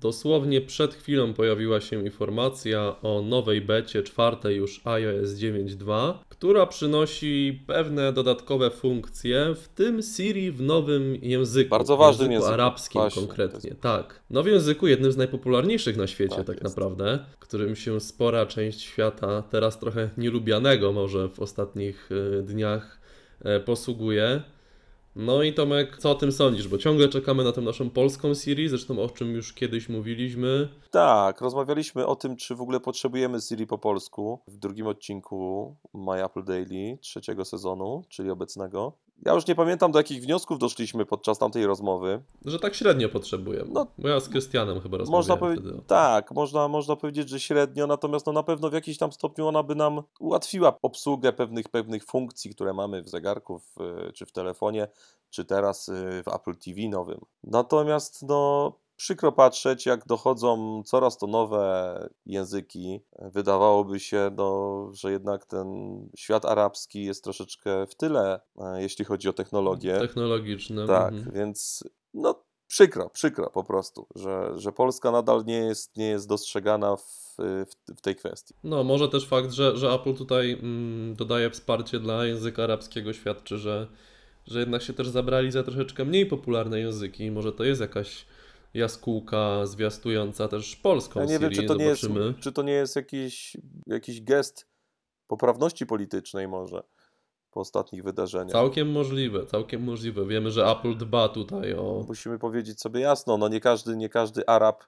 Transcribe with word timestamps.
Dosłownie 0.00 0.60
przed 0.60 0.94
chwilą 0.94 1.34
pojawiła 1.34 1.80
się 1.80 2.04
informacja 2.04 2.96
o 3.02 3.22
nowej 3.22 3.60
becie 3.60 4.02
czwartej 4.02 4.56
już 4.56 4.80
iOS 4.84 5.30
9.2, 5.30 6.14
która 6.28 6.66
przynosi 6.66 7.62
pewne 7.66 8.12
dodatkowe 8.12 8.70
funkcje, 8.70 9.54
w 9.54 9.68
tym 9.68 10.02
Siri 10.02 10.52
w 10.52 10.60
nowym 10.60 11.16
języku. 11.22 11.70
Bardzo 11.70 11.96
ważnym 11.96 12.32
języku 12.32 12.32
języku. 12.32 12.54
arabskim 12.54 13.00
Właśnie, 13.00 13.22
konkretnie. 13.22 13.74
Tak. 13.74 14.20
Nowym 14.30 14.52
języku, 14.52 14.86
jednym 14.86 15.12
z 15.12 15.16
najpopularniejszych 15.16 15.96
na 15.96 16.06
świecie 16.06 16.36
Tak 16.36 16.46
tak, 16.46 16.62
jest. 16.62 16.76
naprawdę, 16.76 17.18
którym 17.48 17.76
się 17.76 18.00
spora 18.00 18.46
część 18.46 18.80
świata, 18.80 19.42
teraz 19.42 19.78
trochę 19.78 20.10
nielubianego 20.16 20.92
może 20.92 21.28
w 21.28 21.40
ostatnich 21.40 22.10
y, 22.12 22.42
dniach, 22.42 23.00
e, 23.44 23.60
posługuje. 23.60 24.42
No 25.16 25.42
i 25.42 25.52
Tomek, 25.52 25.98
co 25.98 26.10
o 26.10 26.14
tym 26.14 26.32
sądzisz? 26.32 26.68
Bo 26.68 26.78
ciągle 26.78 27.08
czekamy 27.08 27.44
na 27.44 27.52
tę 27.52 27.60
naszą 27.60 27.90
polską 27.90 28.34
Siri, 28.34 28.68
zresztą 28.68 29.02
o 29.02 29.10
czym 29.10 29.32
już 29.34 29.52
kiedyś 29.52 29.88
mówiliśmy. 29.88 30.68
Tak, 30.90 31.40
rozmawialiśmy 31.40 32.06
o 32.06 32.16
tym, 32.16 32.36
czy 32.36 32.54
w 32.54 32.60
ogóle 32.60 32.80
potrzebujemy 32.80 33.40
Siri 33.40 33.66
po 33.66 33.78
polsku 33.78 34.40
w 34.48 34.56
drugim 34.56 34.86
odcinku 34.86 35.76
My 35.94 36.24
Apple 36.24 36.44
Daily 36.44 36.98
trzeciego 37.00 37.44
sezonu, 37.44 38.04
czyli 38.08 38.30
obecnego. 38.30 38.92
Ja 39.28 39.34
już 39.34 39.46
nie 39.46 39.54
pamiętam, 39.54 39.92
do 39.92 39.98
jakich 39.98 40.22
wniosków 40.22 40.58
doszliśmy 40.58 41.06
podczas 41.06 41.38
tamtej 41.38 41.66
rozmowy. 41.66 42.22
Że 42.44 42.58
tak 42.58 42.74
średnio 42.74 43.08
potrzebujemy. 43.08 43.70
No, 43.72 43.86
Bo 43.98 44.08
ja 44.08 44.20
z 44.20 44.28
Krystianem 44.28 44.80
chyba 44.80 44.98
Można 44.98 45.36
powiedzieć, 45.36 45.64
wtedy. 45.66 45.82
tak, 45.86 46.32
można, 46.32 46.68
można 46.68 46.96
powiedzieć, 46.96 47.28
że 47.28 47.40
średnio, 47.40 47.86
natomiast 47.86 48.26
no 48.26 48.32
na 48.32 48.42
pewno 48.42 48.70
w 48.70 48.72
jakimś 48.72 48.98
tam 48.98 49.12
stopniu 49.12 49.46
ona 49.46 49.62
by 49.62 49.74
nam 49.74 50.02
ułatwiła 50.20 50.78
obsługę 50.82 51.32
pewnych, 51.32 51.68
pewnych 51.68 52.04
funkcji, 52.04 52.50
które 52.54 52.72
mamy 52.72 53.02
w 53.02 53.08
zegarku, 53.08 53.58
w, 53.58 53.76
czy 54.14 54.26
w 54.26 54.32
telefonie, 54.32 54.88
czy 55.30 55.44
teraz 55.44 55.88
y, 55.88 56.22
w 56.24 56.28
Apple 56.34 56.56
TV 56.56 56.80
nowym. 56.88 57.20
Natomiast 57.44 58.22
no, 58.28 58.72
przykro 58.98 59.32
patrzeć, 59.32 59.86
jak 59.86 60.06
dochodzą 60.06 60.82
coraz 60.82 61.18
to 61.18 61.26
nowe 61.26 62.08
języki. 62.26 63.00
Wydawałoby 63.18 64.00
się, 64.00 64.30
no, 64.36 64.88
że 64.92 65.12
jednak 65.12 65.46
ten 65.46 65.66
świat 66.16 66.44
arabski 66.44 67.04
jest 67.04 67.24
troszeczkę 67.24 67.86
w 67.86 67.94
tyle, 67.94 68.40
e, 68.60 68.82
jeśli 68.82 69.04
chodzi 69.04 69.28
o 69.28 69.32
technologię. 69.32 69.98
Technologiczne. 69.98 70.86
Tak, 70.86 71.14
mhm. 71.14 71.32
więc 71.34 71.84
no 72.14 72.44
przykro, 72.66 73.10
przykro 73.10 73.50
po 73.50 73.64
prostu, 73.64 74.06
że, 74.14 74.52
że 74.56 74.72
Polska 74.72 75.10
nadal 75.10 75.44
nie 75.44 75.58
jest, 75.58 75.96
nie 75.96 76.06
jest 76.06 76.28
dostrzegana 76.28 76.96
w, 76.96 77.34
w, 77.38 77.94
w 77.96 78.00
tej 78.00 78.16
kwestii. 78.16 78.54
No, 78.64 78.84
może 78.84 79.08
też 79.08 79.26
fakt, 79.26 79.52
że, 79.52 79.76
że 79.76 79.90
Apple 79.90 80.14
tutaj 80.14 80.52
mm, 80.52 81.14
dodaje 81.16 81.50
wsparcie 81.50 82.00
dla 82.00 82.26
języka 82.26 82.64
arabskiego 82.64 83.12
świadczy, 83.12 83.58
że, 83.58 83.86
że 84.46 84.60
jednak 84.60 84.82
się 84.82 84.92
też 84.92 85.08
zabrali 85.08 85.50
za 85.50 85.62
troszeczkę 85.62 86.04
mniej 86.04 86.26
popularne 86.26 86.80
języki. 86.80 87.30
Może 87.30 87.52
to 87.52 87.64
jest 87.64 87.80
jakaś 87.80 88.26
jaskółka 88.74 89.66
zwiastująca 89.66 90.48
też 90.48 90.76
polską 90.76 91.20
Ja 91.20 91.26
nie 91.26 91.38
wiem, 91.38 91.50
czy 91.50 91.62
to 91.62 91.74
nie, 91.74 91.84
jest, 91.84 92.06
czy 92.40 92.52
to 92.52 92.62
nie 92.62 92.72
jest 92.72 92.96
jakiś, 92.96 93.56
jakiś 93.86 94.22
gest 94.22 94.66
poprawności 95.26 95.86
politycznej 95.86 96.48
może 96.48 96.82
po 97.50 97.60
ostatnich 97.60 98.04
wydarzeniach. 98.04 98.52
Całkiem 98.52 98.90
możliwe, 98.90 99.46
całkiem 99.46 99.82
możliwe. 99.84 100.26
Wiemy, 100.26 100.50
że 100.50 100.70
Apple 100.70 100.96
dba 100.96 101.28
tutaj 101.28 101.74
o... 101.74 102.04
Musimy 102.08 102.38
powiedzieć 102.38 102.80
sobie 102.80 103.00
jasno, 103.00 103.38
no 103.38 103.48
nie 103.48 103.60
każdy, 103.60 103.96
nie 103.96 104.08
każdy 104.08 104.46
Arab 104.46 104.84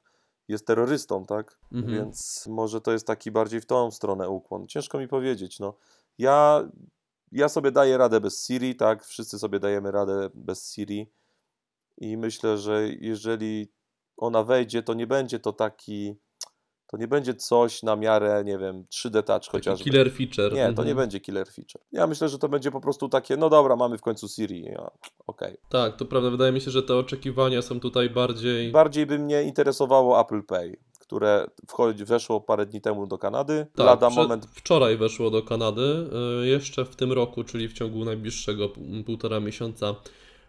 jest 0.49 0.67
terrorystą, 0.67 1.27
tak? 1.27 1.59
Mhm. 1.73 1.95
Więc 1.95 2.47
może 2.47 2.81
to 2.81 2.93
jest 2.93 3.07
taki 3.07 3.31
bardziej 3.31 3.61
w 3.61 3.67
tą 3.67 3.91
stronę 3.91 4.29
ukłon. 4.29 4.67
Ciężko 4.67 4.99
mi 4.99 5.09
powiedzieć, 5.09 5.59
no. 5.59 5.75
Ja, 6.19 6.69
ja 7.33 7.49
sobie 7.49 7.73
daję 7.73 7.99
radę 7.99 8.21
bez 8.21 8.47
Siri, 8.47 8.77
tak? 8.77 9.05
Wszyscy 9.05 9.39
sobie 9.39 9.61
dajemy 9.61 9.91
radę 9.91 10.31
bez 10.35 10.73
Siri 10.73 11.11
i 12.01 12.17
myślę, 12.17 12.59
że 12.59 12.89
jeżeli 13.01 13.73
ona 14.17 14.45
wejdzie, 14.45 14.83
to 14.83 14.95
nie 14.95 15.07
będzie 15.07 15.39
to 15.39 15.53
taki, 15.53 16.15
to 16.87 16.97
nie 16.97 17.09
będzie 17.09 17.35
coś 17.35 17.83
na 17.83 17.97
miarę, 17.97 18.43
nie 18.45 18.59
wiem, 18.59 18.85
3D 18.95 19.13
Touch 19.23 19.25
Taki 19.27 19.51
chociażby. 19.51 19.85
killer 19.85 20.13
feature. 20.13 20.53
Nie, 20.53 20.63
to 20.65 20.69
Mhm. 20.69 20.89
nie 20.89 20.95
będzie 20.95 21.21
killer 21.21 21.47
feature. 21.49 21.83
Ja 21.93 22.07
myślę, 22.07 22.29
że 22.29 22.39
to 22.39 22.49
będzie 22.49 22.71
po 22.71 22.81
prostu 22.81 23.09
takie, 23.09 23.37
no 23.37 23.49
dobra, 23.49 23.77
mamy 23.77 23.99
w 23.99 24.03
końcu 24.03 24.29
Siri, 24.29 24.63
ja, 24.63 24.91
okej. 25.27 25.57
Tak, 25.69 25.97
to 25.97 26.05
prawda. 26.05 26.31
Wydaje 26.31 26.53
mi 26.53 26.61
się, 26.61 26.71
że 26.71 26.83
te 26.83 26.97
oczekiwania 26.97 27.63
są 27.63 27.81
tutaj 27.81 28.11
bardziej... 28.11 28.73
Bardziej 28.73 29.07
by 29.07 29.19
mnie 29.19 29.43
interesowało 29.43 30.21
Apple 30.21 30.43
Pay, 30.43 30.77
które 30.99 31.47
wchodzi, 31.69 32.05
weszło 32.05 32.41
parę 32.41 32.67
dni 32.67 32.81
temu 32.81 33.07
do 33.07 33.19
Kanady. 33.19 33.67
Tak, 33.77 33.87
Lada 33.87 34.11
moment 34.11 34.47
Wczoraj 34.55 34.97
weszło 34.97 35.31
do 35.31 35.43
Kanady. 35.43 36.11
y, 36.43 36.47
Jeszcze 36.47 36.85
w 36.85 36.97
tym 36.97 37.13
roku, 37.13 37.45
czyli 37.45 37.69
w 37.69 37.73
ciągu 37.73 38.05
najbliższego 38.05 38.69
półtora 39.07 39.41
miesiąca, 39.41 39.95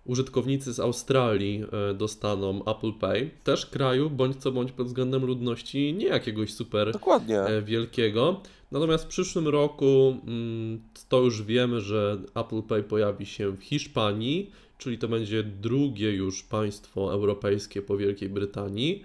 użytkownicy 0.05 0.73
z 0.73 0.79
Australii 0.79 1.63
y, 1.91 1.93
dostaną 1.93 2.65
Apple 2.65 2.93
Pay. 2.93 3.29
Też 3.43 3.65
kraju, 3.65 4.09
bądź 4.09 4.37
co 4.37 4.51
bądź 4.51 4.71
pod 4.71 4.87
względem 4.87 5.25
ludności, 5.25 5.93
nie 5.93 6.05
jakiegoś 6.05 6.53
super 6.53 6.91
Dokładnie. 6.91 7.39
e, 7.39 7.61
wielkiego. 7.61 8.41
Natomiast 8.71 9.03
w 9.03 9.07
przyszłym 9.07 9.47
roku 9.47 10.17
mm, 10.27 10.81
to 11.09 11.19
już 11.19 11.43
wiemy, 11.43 11.81
że 11.81 12.17
Apple 12.35 12.61
Pay 12.61 12.83
pojawi 12.83 13.25
się 13.25 13.51
w 13.51 13.63
Hiszpanii, 13.63 14.51
czyli 14.77 14.97
to 14.97 15.07
będzie 15.07 15.43
drugie 15.43 16.11
już 16.11 16.43
państwo 16.43 17.13
europejskie 17.13 17.81
po 17.81 17.97
Wielkiej 17.97 18.29
Brytanii, 18.29 19.03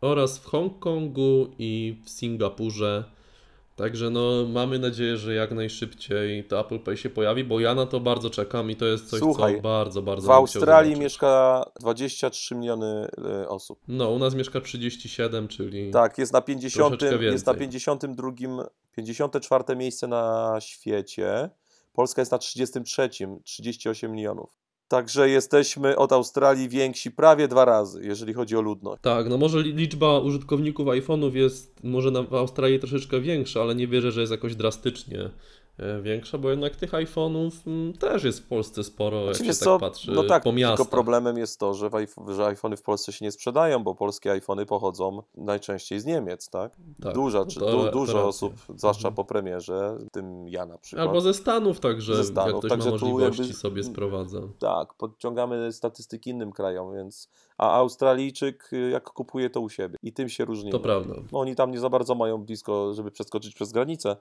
oraz 0.00 0.38
w 0.38 0.44
Hongkongu 0.44 1.50
i 1.58 1.96
w 2.04 2.10
Singapurze. 2.10 3.04
Także 3.76 4.10
no, 4.10 4.46
mamy 4.48 4.78
nadzieję, 4.78 5.16
że 5.16 5.34
jak 5.34 5.50
najszybciej 5.50 6.44
to 6.44 6.60
Apple 6.60 6.78
Pay 6.78 6.96
się 6.96 7.10
pojawi, 7.10 7.44
bo 7.44 7.60
ja 7.60 7.74
na 7.74 7.86
to 7.86 8.00
bardzo 8.00 8.30
czekam 8.30 8.70
i 8.70 8.76
to 8.76 8.86
jest 8.86 9.10
coś, 9.10 9.20
Słuchaj, 9.20 9.56
co 9.56 9.62
bardzo, 9.62 10.02
bardzo 10.02 10.26
W 10.26 10.30
Australii 10.30 10.96
mieszka 10.96 11.64
23 11.80 12.54
miliony 12.54 13.08
y, 13.42 13.48
osób. 13.48 13.80
No, 13.88 14.10
u 14.10 14.18
nas 14.18 14.34
mieszka 14.34 14.60
37, 14.60 15.48
czyli 15.48 15.90
Tak, 15.90 16.18
jest 16.18 16.32
na 16.32 16.40
50, 16.40 16.98
Troszeczkę 16.98 17.24
jest 17.24 17.46
na 17.46 17.54
więcej. 17.54 17.68
52, 17.68 18.32
54 18.96 19.76
miejsce 19.76 20.06
na 20.06 20.56
świecie. 20.60 21.50
Polska 21.92 22.22
jest 22.22 22.32
na 22.32 22.38
33, 22.38 23.08
38 23.44 24.12
milionów. 24.12 24.61
Także 24.92 25.28
jesteśmy 25.28 25.96
od 25.96 26.12
Australii 26.12 26.68
więksi 26.68 27.10
prawie 27.10 27.48
dwa 27.48 27.64
razy, 27.64 28.00
jeżeli 28.04 28.32
chodzi 28.32 28.56
o 28.56 28.60
ludność. 28.60 29.02
Tak, 29.02 29.28
no 29.28 29.38
może 29.38 29.60
li- 29.60 29.72
liczba 29.72 30.18
użytkowników 30.18 30.86
iPhone'ów 30.86 31.34
jest 31.34 31.84
może 31.84 32.10
na, 32.10 32.22
w 32.22 32.34
Australii 32.34 32.78
troszeczkę 32.78 33.20
większa, 33.20 33.60
ale 33.62 33.74
nie 33.74 33.88
wierzę, 33.88 34.12
że 34.12 34.20
jest 34.20 34.30
jakoś 34.32 34.54
drastycznie 34.54 35.30
większa, 36.02 36.38
bo 36.38 36.50
jednak 36.50 36.76
tych 36.76 36.92
iPhone'ów 36.92 37.50
mm, 37.66 37.92
też 37.92 38.24
jest 38.24 38.40
w 38.40 38.46
Polsce 38.46 38.84
sporo, 38.84 39.24
jak 39.24 39.36
Znaczy, 39.36 39.52
się 39.52 39.58
tak 39.58 39.64
co, 39.64 39.78
patrzy 39.78 40.10
no 40.12 40.24
tak, 40.24 40.42
po 40.42 40.52
miastach. 40.52 40.76
tylko 40.78 40.90
problemem 40.90 41.38
jest 41.38 41.60
to, 41.60 41.74
że, 41.74 41.90
że 42.34 42.46
iPhony 42.46 42.76
w 42.76 42.82
Polsce 42.82 43.12
się 43.12 43.24
nie 43.24 43.32
sprzedają, 43.32 43.84
bo 43.84 43.94
polskie 43.94 44.32
iPhony 44.32 44.66
pochodzą 44.66 45.22
najczęściej 45.34 46.00
z 46.00 46.04
Niemiec, 46.04 46.50
tak? 46.50 46.76
Tak, 47.02 47.14
Duża, 47.14 47.46
czy, 47.46 47.60
to- 47.60 47.70
du, 47.70 47.84
to 47.84 47.90
dużo 47.92 48.12
racja. 48.12 48.28
osób, 48.28 48.54
zwłaszcza 48.76 49.08
Mhm. 49.08 49.14
po 49.14 49.24
premierze, 49.24 49.98
tym 50.12 50.48
ja 50.48 50.66
na 50.66 50.78
przykład. 50.78 51.06
Albo 51.08 51.20
ze 51.20 51.34
Stanów 51.34 51.80
także, 51.80 52.16
Ze 52.16 52.24
Stanów, 52.24 52.46
jak 52.52 52.58
ktoś 52.58 52.70
także 52.70 52.90
ma 52.90 52.90
możliwości 52.92 53.42
jakby- 53.42 53.54
sobie 53.56 53.82
sprowadza. 53.84 54.40
Tak, 54.58 54.94
podciągamy 54.94 55.72
statystyki 55.72 56.30
innym 56.30 56.52
krajom, 56.52 56.94
więc. 56.94 57.28
A 57.58 57.72
Australijczyk 57.72 58.72
y, 58.72 58.90
jak 58.90 59.04
kupuje 59.04 59.50
to 59.50 59.60
u 59.60 59.68
siebie. 59.68 59.98
I 60.02 60.12
tym 60.12 60.28
się 60.28 60.44
różni. 60.44 60.70
To 60.70 60.80
prawda. 60.80 61.14
No, 61.32 61.40
oni 61.40 61.56
tam 61.56 61.70
nie 61.70 61.80
za 61.80 61.88
bardzo 61.90 62.14
mają 62.14 62.38
blisko, 62.38 62.94
żeby 62.94 63.10
przeskoczyć 63.10 63.54
przez 63.54 63.72
granicę, 63.72 64.16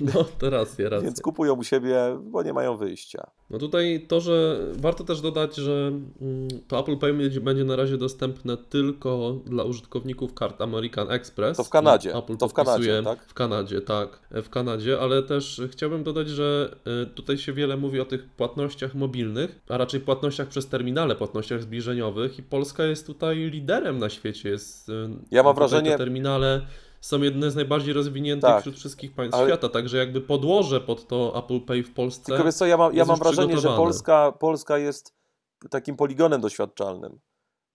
No, 0.00 0.23
to 0.38 0.50
racja, 0.50 0.88
racja. 0.88 1.04
więc 1.04 1.20
kupują 1.20 1.54
u 1.54 1.64
siebie, 1.64 2.18
bo 2.22 2.42
nie 2.42 2.52
mają 2.52 2.76
wyjścia. 2.76 3.30
No 3.50 3.58
tutaj 3.58 4.06
to, 4.08 4.20
że 4.20 4.60
warto 4.76 5.04
też 5.04 5.20
dodać, 5.20 5.56
że 5.56 5.92
mm, 6.20 6.48
to 6.68 6.80
Apple 6.80 6.96
Pay 6.96 7.12
będzie- 7.12 7.64
na 7.64 7.76
razie 7.76 7.98
dostępne 7.98 8.56
tylko 8.56 9.38
dla 9.46 9.64
użytkowników 9.64 10.34
kart 10.34 10.60
American 10.60 11.10
Express. 11.10 11.56
To 11.56 11.64
w 11.64 11.70
Kanadzie, 11.70 12.14
Apple 12.14 12.36
to 12.36 12.48
w 12.48 12.52
Kanadzie, 12.54 13.02
tak? 13.04 13.22
W 13.26 13.34
Kanadzie, 13.34 13.80
tak. 13.80 14.18
W 14.30 14.48
Kanadzie, 14.50 15.00
ale 15.00 15.22
też 15.22 15.62
chciałbym 15.70 16.04
dodać, 16.04 16.28
że 16.28 16.76
y, 17.02 17.06
tutaj 17.06 17.38
się 17.38 17.52
wiele 17.52 17.76
mówi 17.76 18.00
o 18.00 18.04
tych 18.04 18.28
płatnościach 18.28 18.94
mobilnych, 18.94 19.60
a 19.68 19.76
raczej 19.76 20.00
płatnościach 20.00 20.48
przez 20.48 20.68
terminale, 20.68 21.14
płatnościach 21.14 21.62
zbliżeniowych 21.62 22.38
i 22.38 22.42
Polska 22.42 22.84
jest 22.84 23.06
tutaj 23.06 23.36
liderem 23.36 23.98
na 23.98 24.10
świecie. 24.10 24.48
Jest, 24.48 24.88
y, 24.88 24.92
Ja 25.30 25.42
mam 25.42 25.54
wrażenie- 25.54 25.90
Te 25.90 25.98
terminale 25.98 26.60
są 27.04 27.22
jedne 27.22 27.50
z 27.50 27.56
najbardziej 27.56 27.94
rozwiniętych 27.94 28.50
Tak, 28.50 28.60
wśród 28.60 28.76
wszystkich 28.76 29.12
państw 29.14 29.34
ale- 29.38 29.48
świata, 29.48 29.68
także 29.68 29.96
jakby 29.96 30.20
podłoże 30.20 30.80
pod 30.80 31.08
to 31.08 31.44
Apple 31.44 31.60
Pay 31.60 31.82
w 31.82 31.94
Polsce 31.94 32.24
Tylko 32.24 32.44
wiesz 32.44 32.54
co, 32.54 32.66
ja 32.66 32.76
mam, 32.76 32.94
ja 32.94 33.04
mam 33.04 33.18
wrażenie, 33.18 33.58
że. 33.58 33.68
Polska, 33.68 34.32
Polska 34.32 34.78
jest 34.78 35.14
takim 35.70 35.96
poligonem 35.96 36.40
doświadczalnym 36.40 37.18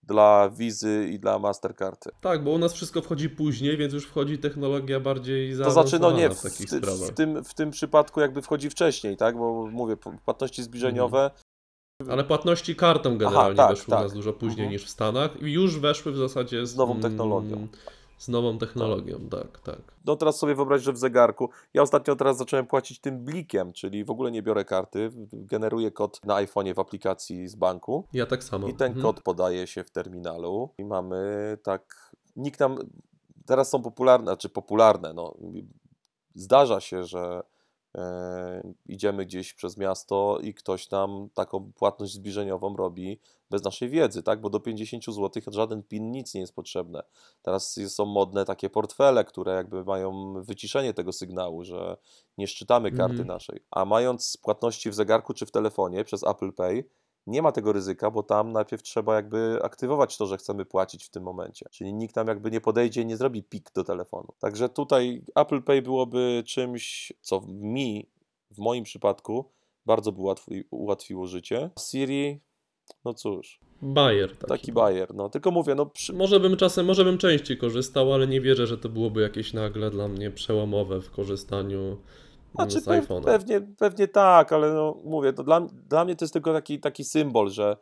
dla 0.02 0.50
Wizy 0.50 1.08
i 1.12 1.18
dla 1.18 1.38
Mastercardy. 1.38 2.10
Tak, 2.20 2.44
bo 2.44 2.50
u 2.50 2.58
nas 2.58 2.72
wszystko 2.72 3.02
wchodzi 3.02 3.30
później, 3.30 3.76
więc 3.76 3.94
już 3.94 4.06
wchodzi 4.06 4.38
technologia 4.38 5.00
bardziej 5.00 5.50
To 5.50 5.56
zaawansowana 5.56 5.88
znaczy, 5.88 6.02
no 6.02 6.10
nie, 6.20 6.28
w 6.30 6.38
w, 6.38 6.42
takich 6.42 6.70
ty, 6.70 6.80
w, 6.80 7.10
tym, 7.10 7.44
w 7.44 7.54
tym 7.54 7.70
przypadku 7.70 8.20
jakby 8.20 8.42
wchodzi 8.42 8.70
wcześniej, 8.70 9.16
tak? 9.16 9.38
Bo 9.38 9.66
mówię, 9.66 9.96
płatności 10.24 10.62
zbliżeniowe, 10.62 11.30
Ale 12.10 12.24
płatności 12.24 12.76
kartą 12.76 13.18
generalnie 13.18 13.56
tak, 13.56 13.70
weszły 13.70 13.86
u 13.86 13.90
tak. 13.90 14.02
nas 14.02 14.12
dużo 14.12 14.32
później 14.32 14.66
Mhm. 14.66 14.70
niż 14.72 14.84
w 14.84 14.90
Stanach 14.90 15.42
i 15.42 15.52
już 15.52 15.78
weszły 15.78 16.12
w 16.12 16.16
zasadzie 16.16 16.66
z, 16.66 16.70
Z 16.70 16.76
nową 16.76 16.92
mm, 16.92 17.02
technologią. 17.02 17.68
Z 18.20 18.28
nową 18.28 18.58
technologią, 18.58 19.28
tak, 19.30 19.60
tak. 19.60 19.78
No 20.04 20.16
teraz 20.16 20.38
sobie 20.38 20.54
wyobraź, 20.54 20.82
że 20.82 20.92
w 20.92 20.98
zegarku. 20.98 21.50
Ja 21.74 21.82
ostatnio 21.82 22.16
teraz 22.16 22.36
zacząłem 22.36 22.66
płacić 22.66 23.00
tym 23.00 23.24
blikiem, 23.24 23.72
czyli 23.72 24.04
w 24.04 24.10
ogóle 24.10 24.30
nie 24.30 24.42
biorę 24.42 24.64
karty, 24.64 25.10
generuję 25.32 25.90
kod 25.90 26.24
na 26.24 26.34
iPhone'ie 26.34 26.74
w 26.74 26.78
aplikacji 26.78 27.48
z 27.48 27.54
banku 27.54 28.04
Ja 28.12 28.26
tak 28.26 28.44
samo. 28.44 28.68
i 28.68 28.74
ten 28.74 28.86
Mhm. 28.86 29.02
kod 29.02 29.22
podaje 29.22 29.66
się 29.66 29.84
w 29.84 29.90
terminalu 29.90 30.70
i 30.78 30.84
mamy 30.84 31.58
tak, 31.62 32.12
nikt 32.36 32.60
nam, 32.60 32.78
teraz 33.46 33.70
są 33.70 33.82
popularne, 33.82 34.24
znaczy 34.26 34.48
popularne, 34.48 35.12
no 35.12 35.34
zdarza 36.34 36.80
się, 36.80 37.04
że 37.04 37.42
e, 37.98 38.00
idziemy 39.00 39.26
gdzieś 39.26 39.54
przez 39.54 39.76
miasto 39.76 40.38
i 40.42 40.54
ktoś 40.54 40.90
nam 40.90 41.28
taką 41.34 41.72
płatność 41.72 42.12
zbliżeniową 42.12 42.76
robi 42.76 43.20
bez 43.50 43.64
naszej 43.64 43.88
wiedzy, 43.88 44.22
tak? 44.22 44.40
Bo 44.40 44.50
do 44.50 44.60
50 44.60 45.04
zł 45.04 45.42
żaden 45.46 45.82
PIN, 45.82 46.10
nic 46.10 46.34
nie 46.34 46.40
jest 46.40 46.54
potrzebne. 46.54 47.02
Teraz 47.42 47.80
są 47.88 48.04
modne 48.04 48.44
takie 48.44 48.70
portfele, 48.70 49.24
które 49.24 49.54
jakby 49.54 49.84
mają 49.84 50.32
wyciszenie 50.42 50.94
tego 50.94 51.12
sygnału, 51.12 51.64
że 51.64 51.96
nie 52.38 52.46
szczytamy 52.46 52.90
karty 52.90 53.12
Mhm. 53.12 53.28
naszej. 53.28 53.60
A 53.70 53.84
mając 53.84 54.36
płatności 54.42 54.90
w 54.90 54.94
zegarku 54.94 55.34
czy 55.34 55.46
w 55.46 55.50
telefonie 55.50 56.04
przez 56.04 56.24
Apple 56.26 56.52
Pay, 56.52 56.84
nie 57.26 57.42
ma 57.42 57.52
tego 57.52 57.72
ryzyka, 57.72 58.10
bo 58.10 58.22
tam 58.22 58.52
najpierw 58.52 58.82
trzeba 58.82 59.14
jakby 59.14 59.58
aktywować 59.62 60.16
to, 60.16 60.26
że 60.26 60.36
chcemy 60.36 60.64
płacić 60.64 61.04
w 61.04 61.10
tym 61.10 61.22
momencie. 61.22 61.66
Czyli 61.70 61.94
nikt 61.94 62.16
nam 62.16 62.26
jakby 62.28 62.50
nie 62.50 62.60
podejdzie 62.60 63.02
i 63.02 63.06
nie 63.06 63.16
zrobi 63.16 63.42
pik 63.42 63.72
do 63.72 63.84
telefonu. 63.84 64.28
Także 64.38 64.68
tutaj 64.68 65.22
Apple 65.34 65.62
Pay 65.62 65.82
byłoby 65.82 66.42
czymś, 66.46 67.12
co 67.20 67.40
mi, 67.48 68.06
w 68.50 68.58
moim 68.58 68.84
przypadku, 68.84 69.44
bardzo 69.86 70.12
by 70.12 70.20
ułatwi, 70.20 70.64
ułatwiło 70.70 71.26
życie. 71.26 71.70
Siri, 71.78 72.40
no 73.04 73.14
cóż, 73.14 73.60
Bayer 73.82 74.30
taki. 74.36 74.46
taki 74.48 74.72
bajer. 74.72 75.14
No, 75.14 75.28
tylko 75.28 75.50
mówię, 75.50 75.74
no 75.74 75.86
przy, 75.86 76.12
Może 76.12 76.40
bym 76.40 76.56
czasem, 76.56 76.86
może 76.86 77.04
bym 77.04 77.18
częściej 77.18 77.58
korzystał, 77.58 78.12
ale 78.14 78.26
nie 78.26 78.40
wierzę, 78.40 78.66
że 78.66 78.78
to 78.78 78.88
byłoby 78.88 79.22
jakieś 79.22 79.52
nagle 79.52 79.90
dla 79.90 80.08
mnie 80.08 80.30
przełomowe 80.30 81.00
w 81.00 81.10
korzystaniu 81.10 81.96
Znaczy, 82.54 82.80
z 82.80 82.86
iPhone'a. 82.86 83.24
pewnie, 83.24 83.60
pewnie 83.60 84.08
tak, 84.08 84.52
ale 84.52 84.72
no, 84.72 84.96
mówię, 85.04 85.32
to 85.32 85.44
dla, 85.44 85.60
dla 85.60 86.04
mnie 86.04 86.16
to 86.16 86.24
jest 86.24 86.32
tylko 86.32 86.52
taki, 86.52 86.80
taki 86.80 87.04
symbol, 87.04 87.50
że 87.50 87.76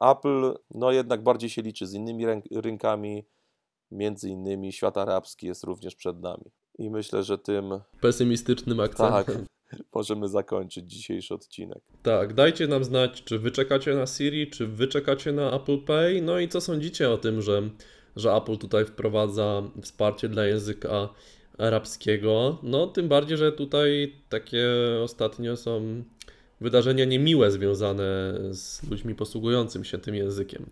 Apple 0.00 0.54
no 0.70 0.92
jednak 0.92 1.22
bardziej 1.22 1.50
się 1.50 1.62
liczy 1.62 1.86
z 1.86 1.94
innymi 1.94 2.26
rynkami, 2.54 3.26
między 3.90 4.28
innymi 4.28 4.72
świat 4.72 4.96
arabski 4.96 5.46
jest 5.46 5.64
również 5.64 5.94
przed 5.94 6.20
nami. 6.20 6.44
I 6.78 6.90
myślę, 6.90 7.22
że 7.22 7.38
tym 7.38 7.80
Pesymistycznym 8.00 8.78
tak 8.78 8.90
akcentem. 8.90 9.46
możemy 9.94 10.28
zakończyć 10.28 10.92
dzisiejszy 10.92 11.34
odcinek. 11.34 11.78
Tak, 12.02 12.34
dajcie 12.34 12.66
nam 12.66 12.84
znać, 12.84 13.24
czy 13.24 13.38
wy 13.38 13.50
czekacie 13.50 13.94
na 13.94 14.06
Siri, 14.06 14.50
czy 14.50 14.66
wy 14.66 14.88
czekacie 14.88 15.32
na 15.32 15.56
Apple 15.56 15.78
Pay. 15.78 16.22
No 16.22 16.38
i 16.38 16.48
co 16.48 16.60
sądzicie 16.60 17.10
o 17.10 17.18
tym, 17.18 17.42
że, 17.42 17.62
że 18.16 18.32
Apple 18.32 18.56
tutaj 18.56 18.84
wprowadza 18.84 19.62
wsparcie 19.82 20.28
dla 20.28 20.46
języka 20.46 21.08
arabskiego? 21.58 22.58
No, 22.62 22.86
tym 22.86 23.08
bardziej, 23.08 23.36
że 23.36 23.52
tutaj 23.52 24.12
takie 24.28 24.68
ostatnio 25.02 25.56
są 25.56 26.04
wydarzenia 26.60 27.04
niemiłe 27.04 27.50
związane 27.50 28.34
z 28.50 28.90
ludźmi 28.90 29.14
posługującym 29.14 29.84
się 29.84 29.98
tym 29.98 30.14
językiem. 30.14 30.66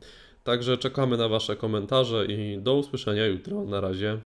Także 0.44 0.78
czekamy 0.78 1.16
na 1.16 1.28
Wasze 1.28 1.56
komentarze 1.56 2.26
i 2.26 2.58
do 2.58 2.74
usłyszenia 2.74 3.26
jutro. 3.26 3.64
Na 3.64 3.80
razie. 3.80 4.20